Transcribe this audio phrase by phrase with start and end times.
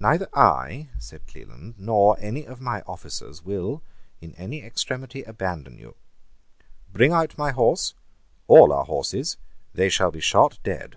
[0.00, 3.84] "Neither I," said Cleland, "nor any of my officers will,
[4.20, 5.94] in any extremity, abandon you.
[6.92, 7.94] Bring out my horse,
[8.48, 9.36] all our horses;
[9.72, 10.96] they shall be shot dead."